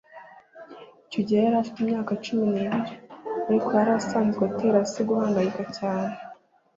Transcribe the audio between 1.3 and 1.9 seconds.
yari afite